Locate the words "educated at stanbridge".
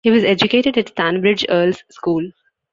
0.23-1.45